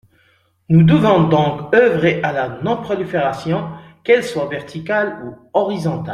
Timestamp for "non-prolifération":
2.63-3.69